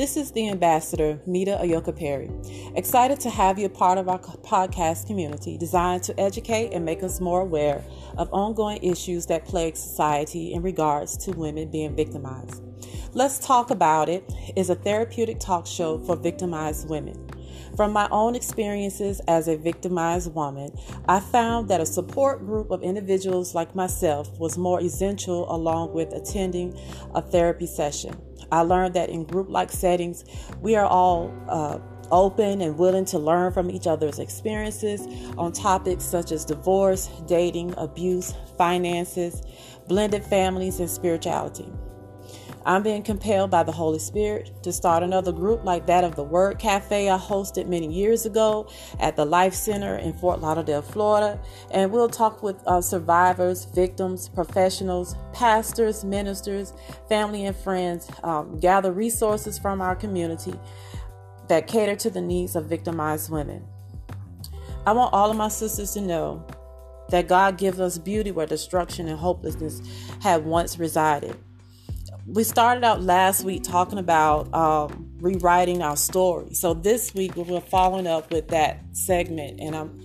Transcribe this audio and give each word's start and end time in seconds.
This 0.00 0.16
is 0.16 0.30
the 0.32 0.48
ambassador, 0.48 1.20
Mita 1.26 1.58
Ayoka 1.60 1.94
Perry. 1.94 2.30
Excited 2.74 3.20
to 3.20 3.28
have 3.28 3.58
you 3.58 3.66
a 3.66 3.68
part 3.68 3.98
of 3.98 4.08
our 4.08 4.18
podcast 4.18 5.06
community 5.06 5.58
designed 5.58 6.02
to 6.04 6.18
educate 6.18 6.72
and 6.72 6.86
make 6.86 7.02
us 7.02 7.20
more 7.20 7.42
aware 7.42 7.84
of 8.16 8.32
ongoing 8.32 8.82
issues 8.82 9.26
that 9.26 9.44
plague 9.44 9.76
society 9.76 10.54
in 10.54 10.62
regards 10.62 11.18
to 11.18 11.32
women 11.32 11.70
being 11.70 11.94
victimized. 11.94 12.62
Let's 13.12 13.38
Talk 13.40 13.70
About 13.70 14.08
It 14.08 14.24
is 14.56 14.70
a 14.70 14.74
therapeutic 14.74 15.38
talk 15.38 15.66
show 15.66 15.98
for 15.98 16.16
victimized 16.16 16.88
women. 16.88 17.28
From 17.76 17.92
my 17.92 18.08
own 18.10 18.34
experiences 18.34 19.20
as 19.28 19.48
a 19.48 19.56
victimized 19.56 20.34
woman, 20.34 20.70
I 21.08 21.20
found 21.20 21.68
that 21.68 21.80
a 21.80 21.86
support 21.86 22.44
group 22.44 22.70
of 22.70 22.82
individuals 22.82 23.54
like 23.54 23.74
myself 23.74 24.38
was 24.38 24.58
more 24.58 24.80
essential 24.80 25.50
along 25.54 25.92
with 25.92 26.12
attending 26.12 26.78
a 27.14 27.22
therapy 27.22 27.66
session. 27.66 28.16
I 28.52 28.62
learned 28.62 28.94
that 28.94 29.10
in 29.10 29.24
group 29.24 29.48
like 29.48 29.70
settings, 29.70 30.24
we 30.60 30.74
are 30.74 30.86
all 30.86 31.32
uh, 31.48 31.78
open 32.10 32.60
and 32.60 32.76
willing 32.78 33.04
to 33.06 33.18
learn 33.18 33.52
from 33.52 33.70
each 33.70 33.86
other's 33.86 34.18
experiences 34.18 35.06
on 35.38 35.52
topics 35.52 36.04
such 36.04 36.32
as 36.32 36.44
divorce, 36.44 37.08
dating, 37.26 37.74
abuse, 37.76 38.34
finances, 38.58 39.42
blended 39.88 40.24
families, 40.24 40.80
and 40.80 40.90
spirituality. 40.90 41.70
I'm 42.66 42.82
being 42.82 43.02
compelled 43.02 43.50
by 43.50 43.62
the 43.62 43.72
Holy 43.72 43.98
Spirit 43.98 44.62
to 44.64 44.72
start 44.72 45.02
another 45.02 45.32
group 45.32 45.64
like 45.64 45.86
that 45.86 46.04
of 46.04 46.14
the 46.14 46.22
Word 46.22 46.58
Cafe 46.58 47.08
I 47.08 47.16
hosted 47.16 47.66
many 47.66 47.90
years 47.90 48.26
ago 48.26 48.68
at 48.98 49.16
the 49.16 49.24
Life 49.24 49.54
Center 49.54 49.96
in 49.96 50.12
Fort 50.12 50.40
Lauderdale, 50.40 50.82
Florida. 50.82 51.40
And 51.70 51.90
we'll 51.90 52.10
talk 52.10 52.42
with 52.42 52.56
uh, 52.66 52.82
survivors, 52.82 53.64
victims, 53.64 54.28
professionals, 54.28 55.16
pastors, 55.32 56.04
ministers, 56.04 56.74
family, 57.08 57.46
and 57.46 57.56
friends, 57.56 58.10
um, 58.22 58.58
gather 58.60 58.92
resources 58.92 59.58
from 59.58 59.80
our 59.80 59.96
community 59.96 60.52
that 61.48 61.66
cater 61.66 61.96
to 61.96 62.10
the 62.10 62.20
needs 62.20 62.56
of 62.56 62.66
victimized 62.66 63.30
women. 63.30 63.64
I 64.84 64.92
want 64.92 65.14
all 65.14 65.30
of 65.30 65.36
my 65.36 65.48
sisters 65.48 65.92
to 65.94 66.02
know 66.02 66.46
that 67.08 67.26
God 67.26 67.56
gives 67.56 67.80
us 67.80 67.96
beauty 67.96 68.30
where 68.30 68.46
destruction 68.46 69.08
and 69.08 69.18
hopelessness 69.18 69.80
had 70.22 70.44
once 70.44 70.78
resided 70.78 71.36
we 72.32 72.44
started 72.44 72.84
out 72.84 73.02
last 73.02 73.42
week 73.42 73.64
talking 73.64 73.98
about 73.98 74.52
um, 74.54 75.10
rewriting 75.18 75.82
our 75.82 75.96
story. 75.96 76.54
So 76.54 76.74
this 76.74 77.12
week 77.12 77.34
we're 77.34 77.60
following 77.60 78.06
up 78.06 78.30
with 78.30 78.48
that 78.48 78.84
segment, 78.92 79.58
and 79.60 79.74
I'm 79.74 80.00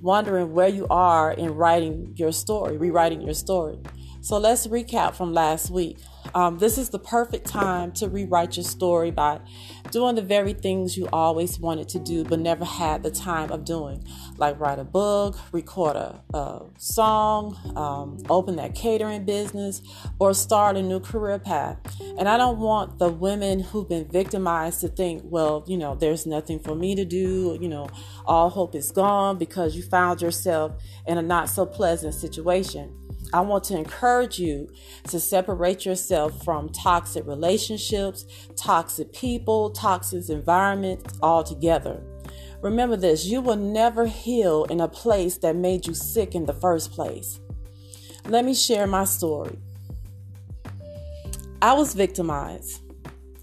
wondering 0.00 0.52
where 0.52 0.68
you 0.68 0.86
are 0.88 1.32
in 1.32 1.56
writing 1.56 2.12
your 2.16 2.30
story, 2.30 2.76
rewriting 2.76 3.20
your 3.20 3.34
story. 3.34 3.78
So 4.26 4.38
let's 4.38 4.66
recap 4.66 5.14
from 5.14 5.32
last 5.32 5.70
week. 5.70 5.98
Um, 6.34 6.58
this 6.58 6.78
is 6.78 6.90
the 6.90 6.98
perfect 6.98 7.46
time 7.46 7.92
to 7.92 8.08
rewrite 8.08 8.56
your 8.56 8.64
story 8.64 9.12
by 9.12 9.38
doing 9.92 10.16
the 10.16 10.22
very 10.22 10.52
things 10.52 10.96
you 10.96 11.08
always 11.12 11.60
wanted 11.60 11.88
to 11.90 12.00
do 12.00 12.24
but 12.24 12.40
never 12.40 12.64
had 12.64 13.04
the 13.04 13.10
time 13.12 13.52
of 13.52 13.64
doing, 13.64 14.04
like 14.36 14.58
write 14.58 14.80
a 14.80 14.84
book, 14.84 15.38
record 15.52 15.94
a, 15.94 16.20
a 16.34 16.62
song, 16.76 17.56
um, 17.76 18.18
open 18.28 18.56
that 18.56 18.74
catering 18.74 19.24
business, 19.24 19.80
or 20.18 20.34
start 20.34 20.76
a 20.76 20.82
new 20.82 20.98
career 20.98 21.38
path. 21.38 21.78
And 22.18 22.28
I 22.28 22.36
don't 22.36 22.58
want 22.58 22.98
the 22.98 23.08
women 23.08 23.60
who've 23.60 23.88
been 23.88 24.08
victimized 24.08 24.80
to 24.80 24.88
think, 24.88 25.22
well, 25.24 25.62
you 25.68 25.78
know, 25.78 25.94
there's 25.94 26.26
nothing 26.26 26.58
for 26.58 26.74
me 26.74 26.96
to 26.96 27.04
do, 27.04 27.56
you 27.60 27.68
know, 27.68 27.88
all 28.24 28.50
hope 28.50 28.74
is 28.74 28.90
gone 28.90 29.38
because 29.38 29.76
you 29.76 29.84
found 29.84 30.20
yourself 30.20 30.82
in 31.06 31.16
a 31.16 31.22
not 31.22 31.48
so 31.48 31.64
pleasant 31.64 32.12
situation. 32.12 33.05
I 33.32 33.40
want 33.40 33.64
to 33.64 33.76
encourage 33.76 34.38
you 34.38 34.68
to 35.08 35.18
separate 35.20 35.84
yourself 35.84 36.44
from 36.44 36.68
toxic 36.70 37.26
relationships, 37.26 38.24
toxic 38.56 39.12
people, 39.12 39.70
toxic 39.70 40.28
environments 40.28 41.18
altogether. 41.22 42.02
Remember 42.62 42.96
this 42.96 43.26
you 43.26 43.40
will 43.40 43.56
never 43.56 44.06
heal 44.06 44.64
in 44.64 44.80
a 44.80 44.88
place 44.88 45.38
that 45.38 45.56
made 45.56 45.86
you 45.86 45.94
sick 45.94 46.34
in 46.34 46.46
the 46.46 46.54
first 46.54 46.92
place. 46.92 47.40
Let 48.28 48.44
me 48.44 48.54
share 48.54 48.86
my 48.86 49.04
story. 49.04 49.58
I 51.62 51.72
was 51.74 51.94
victimized. 51.94 52.80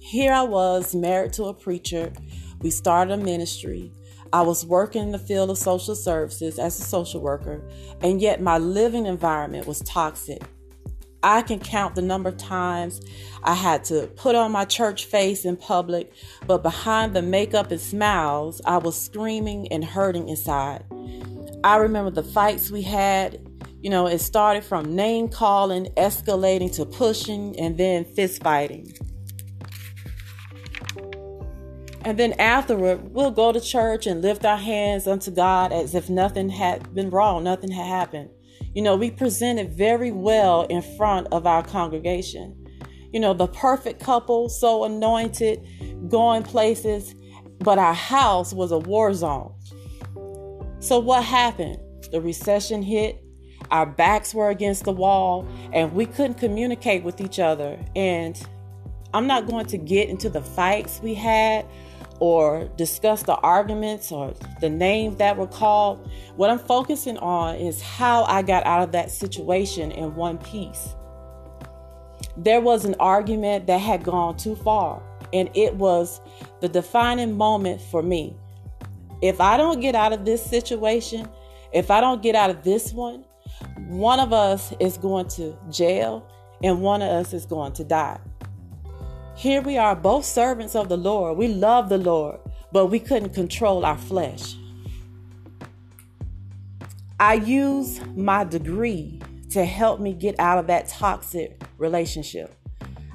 Here 0.00 0.32
I 0.32 0.42
was, 0.42 0.94
married 0.94 1.32
to 1.34 1.44
a 1.44 1.54
preacher. 1.54 2.12
We 2.60 2.70
started 2.70 3.14
a 3.14 3.16
ministry. 3.16 3.92
I 4.32 4.40
was 4.40 4.64
working 4.64 5.02
in 5.02 5.12
the 5.12 5.18
field 5.18 5.50
of 5.50 5.58
social 5.58 5.94
services 5.94 6.58
as 6.58 6.78
a 6.78 6.82
social 6.82 7.20
worker, 7.20 7.62
and 8.00 8.20
yet 8.20 8.40
my 8.40 8.58
living 8.58 9.06
environment 9.06 9.66
was 9.66 9.80
toxic. 9.80 10.42
I 11.22 11.42
can 11.42 11.60
count 11.60 11.94
the 11.94 12.02
number 12.02 12.30
of 12.30 12.36
times 12.36 13.00
I 13.44 13.54
had 13.54 13.84
to 13.84 14.08
put 14.16 14.34
on 14.34 14.50
my 14.50 14.64
church 14.64 15.04
face 15.04 15.44
in 15.44 15.56
public, 15.56 16.12
but 16.46 16.62
behind 16.62 17.14
the 17.14 17.22
makeup 17.22 17.70
and 17.70 17.80
smiles, 17.80 18.60
I 18.64 18.78
was 18.78 19.00
screaming 19.00 19.70
and 19.70 19.84
hurting 19.84 20.28
inside. 20.28 20.84
I 21.62 21.76
remember 21.76 22.10
the 22.10 22.24
fights 22.24 22.70
we 22.70 22.82
had. 22.82 23.40
You 23.82 23.90
know, 23.90 24.06
it 24.06 24.18
started 24.20 24.64
from 24.64 24.96
name 24.96 25.28
calling, 25.28 25.86
escalating 25.96 26.74
to 26.76 26.86
pushing, 26.86 27.58
and 27.58 27.76
then 27.76 28.04
fist 28.04 28.42
fighting. 28.42 28.92
And 32.04 32.18
then 32.18 32.32
afterward, 32.38 33.12
we'll 33.12 33.30
go 33.30 33.52
to 33.52 33.60
church 33.60 34.06
and 34.06 34.22
lift 34.22 34.44
our 34.44 34.56
hands 34.56 35.06
unto 35.06 35.30
God 35.30 35.72
as 35.72 35.94
if 35.94 36.10
nothing 36.10 36.48
had 36.48 36.92
been 36.94 37.10
wrong, 37.10 37.44
nothing 37.44 37.70
had 37.70 37.86
happened. 37.86 38.30
You 38.74 38.82
know, 38.82 38.96
we 38.96 39.10
presented 39.10 39.72
very 39.72 40.10
well 40.10 40.62
in 40.62 40.82
front 40.96 41.28
of 41.30 41.46
our 41.46 41.62
congregation. 41.62 42.58
You 43.12 43.20
know, 43.20 43.34
the 43.34 43.46
perfect 43.46 44.02
couple, 44.02 44.48
so 44.48 44.84
anointed, 44.84 45.60
going 46.08 46.42
places, 46.42 47.14
but 47.60 47.78
our 47.78 47.94
house 47.94 48.52
was 48.52 48.72
a 48.72 48.78
war 48.78 49.12
zone. 49.14 49.54
So, 50.80 50.98
what 50.98 51.22
happened? 51.22 51.78
The 52.10 52.20
recession 52.20 52.82
hit, 52.82 53.22
our 53.70 53.86
backs 53.86 54.34
were 54.34 54.48
against 54.48 54.84
the 54.84 54.92
wall, 54.92 55.46
and 55.72 55.92
we 55.92 56.06
couldn't 56.06 56.34
communicate 56.34 57.04
with 57.04 57.20
each 57.20 57.38
other. 57.38 57.78
And 57.94 58.40
I'm 59.14 59.26
not 59.26 59.46
going 59.46 59.66
to 59.66 59.78
get 59.78 60.08
into 60.08 60.28
the 60.28 60.40
fights 60.40 61.00
we 61.02 61.14
had 61.14 61.66
or 62.22 62.68
discuss 62.76 63.24
the 63.24 63.34
arguments 63.38 64.12
or 64.12 64.32
the 64.60 64.70
names 64.70 65.16
that 65.16 65.36
were 65.36 65.48
called. 65.48 66.08
What 66.36 66.50
I'm 66.50 66.58
focusing 66.60 67.18
on 67.18 67.56
is 67.56 67.82
how 67.82 68.22
I 68.22 68.42
got 68.42 68.64
out 68.64 68.80
of 68.80 68.92
that 68.92 69.10
situation 69.10 69.90
in 69.90 70.14
one 70.14 70.38
piece. 70.38 70.94
There 72.36 72.60
was 72.60 72.84
an 72.84 72.94
argument 73.00 73.66
that 73.66 73.78
had 73.78 74.04
gone 74.04 74.36
too 74.36 74.54
far, 74.54 75.02
and 75.32 75.50
it 75.54 75.74
was 75.74 76.20
the 76.60 76.68
defining 76.68 77.36
moment 77.36 77.80
for 77.80 78.04
me. 78.04 78.36
If 79.20 79.40
I 79.40 79.56
don't 79.56 79.80
get 79.80 79.96
out 79.96 80.12
of 80.12 80.24
this 80.24 80.44
situation, 80.44 81.28
if 81.72 81.90
I 81.90 82.00
don't 82.00 82.22
get 82.22 82.36
out 82.36 82.50
of 82.50 82.62
this 82.62 82.92
one, 82.92 83.24
one 83.88 84.20
of 84.20 84.32
us 84.32 84.72
is 84.78 84.96
going 84.96 85.26
to 85.30 85.58
jail 85.70 86.24
and 86.62 86.82
one 86.82 87.02
of 87.02 87.08
us 87.08 87.32
is 87.32 87.46
going 87.46 87.72
to 87.72 87.82
die. 87.82 88.20
Here 89.42 89.60
we 89.60 89.76
are, 89.76 89.96
both 89.96 90.24
servants 90.24 90.76
of 90.76 90.88
the 90.88 90.96
Lord. 90.96 91.36
We 91.36 91.48
love 91.48 91.88
the 91.88 91.98
Lord, 91.98 92.38
but 92.70 92.86
we 92.86 93.00
couldn't 93.00 93.30
control 93.30 93.84
our 93.84 93.98
flesh. 93.98 94.54
I 97.18 97.34
use 97.34 98.00
my 98.14 98.44
degree 98.44 99.20
to 99.50 99.64
help 99.64 99.98
me 99.98 100.12
get 100.12 100.38
out 100.38 100.58
of 100.58 100.68
that 100.68 100.86
toxic 100.86 101.60
relationship. 101.76 102.54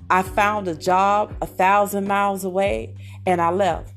I 0.10 0.22
found 0.22 0.68
a 0.68 0.76
job 0.76 1.34
a 1.42 1.46
thousand 1.46 2.10
miles 2.10 2.44
away 2.44 2.96
and 3.26 3.40
I 3.40 3.52
left. 3.52 3.94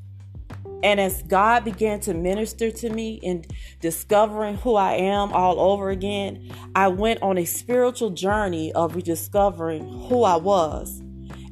And 0.83 1.01
as 1.01 1.23
God 1.23 1.65
began 1.65 1.99
to 1.99 2.13
minister 2.13 2.71
to 2.71 2.89
me 2.89 3.15
in 3.15 3.43
discovering 3.81 4.55
who 4.55 4.75
I 4.75 4.93
am 4.93 5.33
all 5.33 5.59
over 5.59 5.89
again, 5.89 6.49
I 6.75 6.87
went 6.87 7.21
on 7.21 7.37
a 7.37 7.43
spiritual 7.43 8.11
journey 8.11 8.71
of 8.71 8.95
rediscovering 8.95 9.81
who 10.07 10.23
I 10.23 10.37
was 10.37 11.03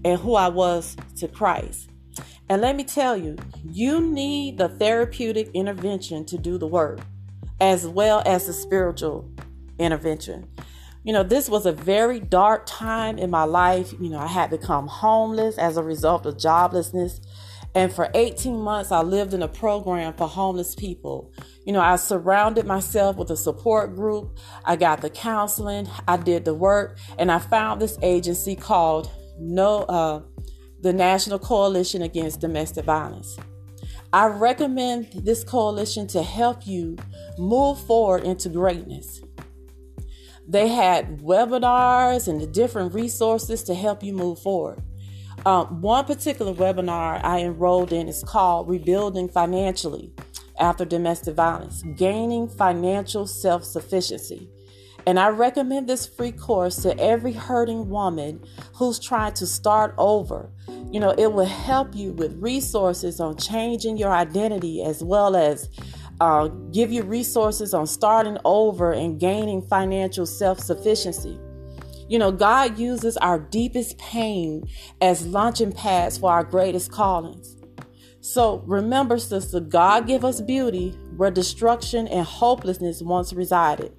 and 0.06 0.20
who 0.20 0.36
I 0.36 0.48
was 0.48 0.96
to 1.18 1.28
Christ. 1.28 1.90
And 2.50 2.62
let 2.62 2.76
me 2.76 2.84
tell 2.84 3.16
you, 3.16 3.38
you 3.64 4.02
need 4.02 4.58
the 4.58 4.70
therapeutic 4.70 5.50
intervention 5.54 6.26
to 6.26 6.38
do 6.38 6.58
the 6.58 6.68
work, 6.68 7.00
as 7.62 7.86
well 7.86 8.24
as 8.26 8.48
the 8.48 8.54
spiritual 8.54 9.30
intervention. 9.78 10.48
You 11.04 11.14
know, 11.14 11.24
this 11.24 11.48
was 11.48 11.66
a 11.66 11.72
very 11.72 12.20
dark 12.20 12.64
time 12.66 13.18
in 13.18 13.30
my 13.30 13.44
life. 13.44 13.94
You 14.00 14.10
know, 14.10 14.20
I 14.20 14.28
had 14.28 14.50
become 14.50 14.88
homeless 14.88 15.58
as 15.58 15.78
a 15.78 15.84
result 15.84 16.26
of 16.26 16.38
joblessness. 16.38 17.22
And 17.76 17.94
for 17.94 18.10
18 18.16 18.60
months, 18.60 18.92
I 18.92 19.02
lived 19.02 19.34
in 19.34 19.44
a 19.44 19.48
program 19.48 20.14
for 20.14 20.28
homeless 20.28 20.74
people. 20.74 21.32
You 21.66 21.74
know, 21.74 21.82
I 21.82 21.98
surrounded 21.98 22.66
myself 22.66 23.16
with 23.16 23.30
a 23.30 23.38
support 23.38 23.96
group. 23.96 24.40
I 24.66 24.76
got 24.76 25.02
the 25.02 25.10
counseling, 25.10 25.88
I 26.08 26.18
did 26.18 26.46
the 26.46 26.56
work, 26.56 26.98
and 27.20 27.32
I 27.32 27.38
found 27.38 27.80
this 27.80 27.98
agency 28.02 28.56
called 28.56 29.12
no 29.40 29.84
uh, 29.84 30.22
the 30.82 30.94
National 30.94 31.40
Coalition 31.40 32.02
Against 32.02 32.40
Domestic 32.40 32.86
Violence. 32.86 33.38
I 34.12 34.26
recommend 34.28 35.12
this 35.14 35.44
coalition 35.44 36.08
to 36.08 36.24
help 36.24 36.66
you 36.66 36.98
move 37.38 37.80
forward 37.86 38.24
into 38.24 38.50
greatness. 38.50 39.22
They 40.48 40.68
had 40.68 41.20
webinars 41.20 42.28
and 42.28 42.42
the 42.42 42.48
different 42.48 42.94
resources 42.94 43.62
to 43.64 43.76
help 43.76 44.02
you 44.02 44.14
move 44.14 44.40
forward. 44.40 44.82
Um, 45.46 45.82
one 45.82 46.06
particular 46.06 46.54
webinar 46.54 47.24
I 47.24 47.42
enrolled 47.42 47.94
in 47.94 48.08
is 48.08 48.24
called 48.24 48.68
Rebuilding 48.68 49.30
Financially 49.30 50.12
After 50.60 50.86
Domestic 50.86 51.36
Violence 51.36 51.84
Gaining 51.96 52.50
Financial 52.50 53.28
Self 53.28 53.64
Sufficiency. 53.64 54.50
And 55.06 55.20
I 55.20 55.30
recommend 55.30 55.88
this 55.88 56.06
free 56.06 56.32
course 56.32 56.78
to 56.84 56.98
every 57.00 57.34
hurting 57.34 57.90
woman 57.90 58.44
who's 58.76 59.00
trying 59.00 59.34
to 59.34 59.48
start 59.48 59.96
over. 59.98 60.52
You 60.92 61.00
know, 61.00 61.12
it 61.18 61.32
will 61.34 61.46
help 61.46 61.96
you 61.96 62.14
with 62.14 62.42
resources 62.42 63.20
on 63.20 63.38
changing 63.38 63.98
your 63.98 64.12
identity 64.12 64.84
as 64.84 65.04
well 65.04 65.36
as 65.36 65.70
uh, 66.20 66.48
give 66.72 66.92
you 66.92 67.04
resources 67.04 67.74
on 67.74 67.88
starting 67.88 68.38
over 68.44 68.92
and 68.92 69.20
gaining 69.20 69.62
financial 69.62 70.26
self 70.26 70.60
sufficiency. 70.60 71.40
You 72.10 72.18
know, 72.18 72.32
God 72.32 72.80
uses 72.80 73.18
our 73.18 73.40
deepest 73.40 73.98
pain 74.00 74.68
as 75.00 75.28
launching 75.28 75.72
pads 75.72 76.18
for 76.18 76.32
our 76.32 76.44
greatest 76.44 76.92
callings. 76.92 77.56
So 78.22 78.64
remember, 78.66 79.18
sister, 79.18 79.60
God 79.60 80.08
give 80.08 80.26
us 80.26 80.42
beauty 80.42 80.98
where 81.16 81.32
destruction 81.32 82.08
and 82.08 82.26
hopelessness 82.26 83.02
once 83.02 83.32
resided. 83.32 83.94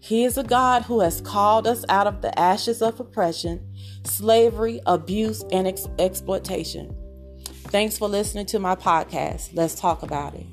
He 0.00 0.24
is 0.24 0.38
a 0.38 0.44
God 0.44 0.82
who 0.82 1.00
has 1.00 1.20
called 1.20 1.66
us 1.66 1.84
out 1.88 2.06
of 2.06 2.22
the 2.22 2.38
ashes 2.38 2.82
of 2.82 3.00
oppression, 3.00 3.74
slavery, 4.04 4.80
abuse, 4.86 5.44
and 5.50 5.66
ex- 5.66 5.88
exploitation. 5.98 6.94
Thanks 7.68 7.98
for 7.98 8.08
listening 8.08 8.46
to 8.46 8.58
my 8.58 8.76
podcast. 8.76 9.50
Let's 9.54 9.74
talk 9.74 10.02
about 10.02 10.34
it. 10.34 10.46